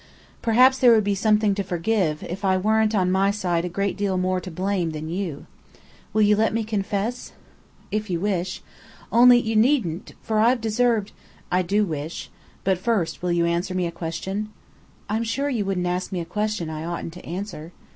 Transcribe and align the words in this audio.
"Perhaps 0.41 0.79
there 0.79 0.91
would 0.93 1.03
be 1.03 1.13
something 1.13 1.53
to 1.53 1.61
forgive, 1.61 2.23
if 2.23 2.43
I 2.43 2.57
weren't 2.57 2.95
on 2.95 3.11
my 3.11 3.29
side 3.29 3.63
a 3.63 3.69
great 3.69 3.95
deal 3.95 4.17
more 4.17 4.39
to 4.41 4.49
blame 4.49 4.93
than 4.93 5.09
you. 5.09 5.45
Will 6.11 6.23
you 6.23 6.35
let 6.35 6.55
me 6.55 6.63
confess?" 6.63 7.33
"If 7.91 8.09
you 8.09 8.19
wish. 8.19 8.63
Otherwise, 9.11 9.43
you 9.43 9.55
needn't. 9.55 10.13
For 10.23 10.39
I've 10.39 10.59
deserved" 10.59 11.11
"I 11.51 11.61
do 11.61 11.85
wish. 11.85 12.31
But 12.63 12.79
first, 12.79 13.21
will 13.21 13.31
you 13.31 13.45
answer 13.45 13.75
me 13.75 13.85
a 13.85 13.91
question?" 13.91 14.49
"I'm 15.07 15.23
sure 15.23 15.49
you 15.51 15.65
wouldn't 15.65 15.85
ask 15.85 16.11
me 16.11 16.19
a 16.19 16.25
question 16.25 16.67
I 16.71 16.83
oughtn't 16.83 17.13
to 17.13 17.23
answer." 17.23 17.71